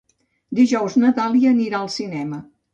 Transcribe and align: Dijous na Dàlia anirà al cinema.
Dijous 0.59 0.97
na 1.03 1.13
Dàlia 1.21 1.53
anirà 1.55 1.85
al 1.85 1.95
cinema. 2.01 2.45